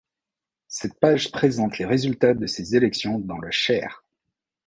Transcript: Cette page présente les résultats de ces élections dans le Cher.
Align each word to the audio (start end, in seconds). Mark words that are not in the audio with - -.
Cette 0.67 0.99
page 0.99 1.31
présente 1.31 1.77
les 1.77 1.85
résultats 1.85 2.33
de 2.33 2.47
ces 2.47 2.75
élections 2.75 3.19
dans 3.19 3.37
le 3.37 3.51
Cher. 3.51 4.03